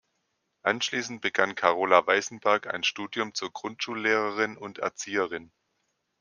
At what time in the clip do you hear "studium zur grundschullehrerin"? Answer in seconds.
2.83-4.57